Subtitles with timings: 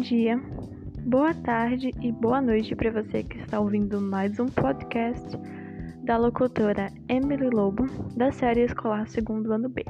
[0.00, 0.40] dia,
[1.04, 5.36] boa tarde e boa noite para você que está ouvindo mais um podcast
[6.02, 7.86] da locutora Emily Lobo,
[8.16, 9.84] da série escolar segundo ano B.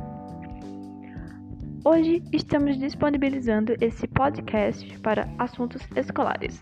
[1.85, 6.61] Hoje estamos disponibilizando esse podcast para assuntos escolares.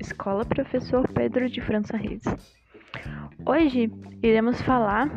[0.00, 2.24] Escola Professor Pedro de França Reis.
[3.46, 5.10] Hoje iremos falar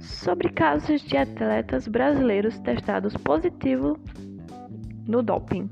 [0.00, 3.96] sobre casos de atletas brasileiros testados positivos
[5.06, 5.70] no doping.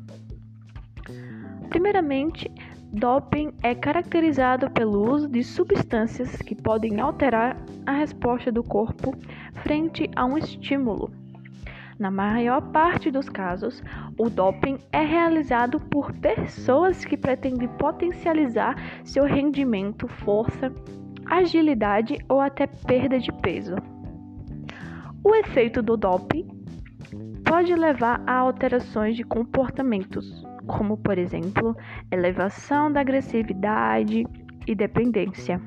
[1.68, 2.50] Primeiramente,
[2.92, 9.14] doping é caracterizado pelo uso de substâncias que podem alterar a resposta do corpo
[9.62, 11.10] frente a um estímulo.
[11.98, 13.82] Na maior parte dos casos,
[14.16, 20.72] o doping é realizado por pessoas que pretendem potencializar seu rendimento, força,
[21.26, 23.74] agilidade ou até perda de peso.
[25.24, 26.46] O efeito do doping
[27.44, 31.76] pode levar a alterações de comportamentos, como, por exemplo,
[32.12, 34.24] elevação da agressividade
[34.66, 35.60] e dependência.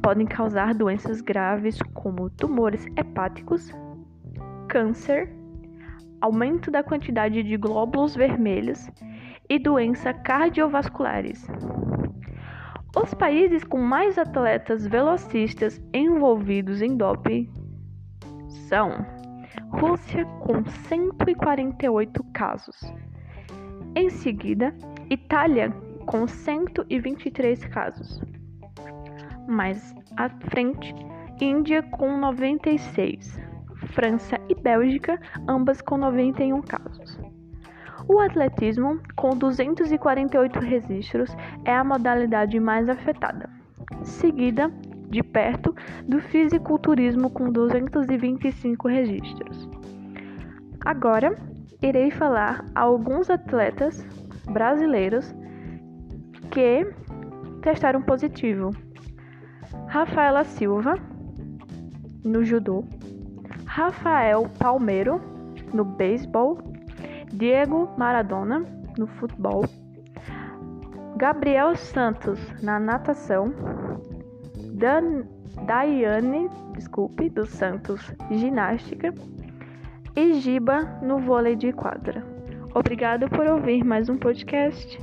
[0.00, 3.72] Podem causar doenças graves como tumores hepáticos,
[4.68, 5.34] câncer,
[6.20, 8.88] aumento da quantidade de glóbulos vermelhos
[9.48, 11.48] e doenças cardiovasculares.
[12.94, 17.50] Os países com mais atletas velocistas envolvidos em doping
[18.68, 19.04] são
[19.72, 22.76] Rússia com 148 casos.
[23.94, 24.74] Em seguida,
[25.10, 25.70] Itália
[26.06, 28.20] com 123 casos.
[29.46, 30.94] Mais à frente,
[31.40, 33.38] Índia com 96.
[33.88, 37.18] França e Bélgica, ambas com 91 casos.
[38.08, 43.50] O atletismo, com 248 registros, é a modalidade mais afetada,
[44.02, 44.70] seguida
[45.10, 45.74] de perto
[46.08, 49.68] do fisiculturismo com 225 registros.
[50.84, 51.36] Agora,
[51.82, 54.06] irei falar alguns atletas
[54.50, 55.34] brasileiros
[56.50, 56.86] que
[57.60, 58.70] testaram positivo.
[59.88, 60.94] Rafaela Silva,
[62.24, 62.84] no judô.
[63.66, 65.20] Rafael Palmeiro,
[65.72, 66.58] no beisebol.
[67.32, 68.64] Diego Maradona,
[68.96, 69.64] no futebol.
[71.16, 73.52] Gabriel Santos, na natação.
[74.74, 75.24] Dan,
[75.66, 79.14] Daiane, desculpe, dos Santos Ginástica
[80.14, 82.24] e Giba no vôlei de quadra.
[82.74, 84.98] Obrigado por ouvir mais um podcast.